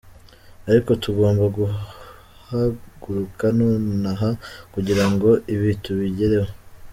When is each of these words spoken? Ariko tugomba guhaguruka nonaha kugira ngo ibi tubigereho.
Ariko 0.69 0.91
tugomba 1.03 1.45
guhaguruka 1.57 3.45
nonaha 3.57 4.29
kugira 4.73 5.05
ngo 5.11 5.29
ibi 5.53 5.69
tubigereho. 5.83 6.51